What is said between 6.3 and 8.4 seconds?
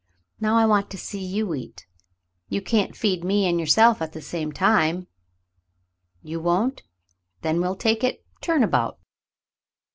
won't? Then we'll take it